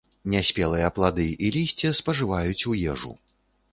Няспелыя 0.33 0.87
плады 0.95 1.27
і 1.47 1.51
лісце 1.57 1.93
спажываць 1.99 2.59
у 2.73 2.77
ежу. 2.95 3.13